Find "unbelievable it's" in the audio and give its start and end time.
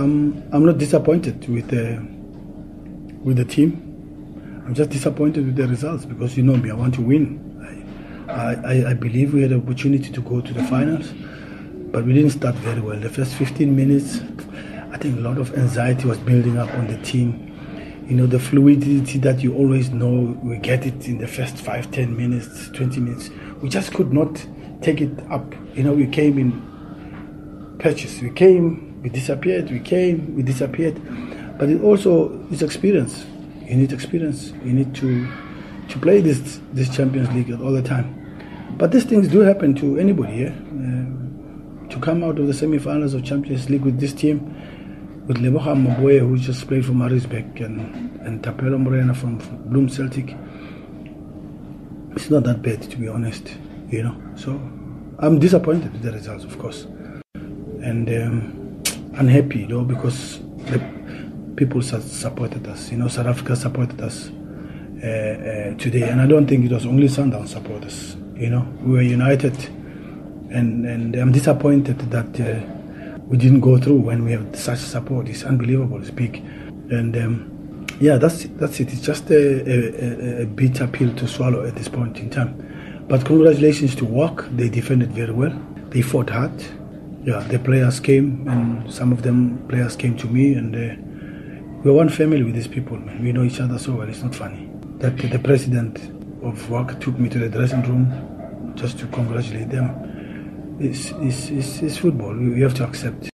75.44-76.10